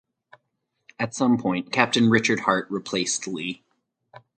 At 0.99 1.13
some 1.13 1.37
point 1.37 1.71
Captain 1.71 2.09
Richard 2.09 2.39
Hart 2.39 2.65
replaced 2.71 3.27
Lee. 3.27 3.61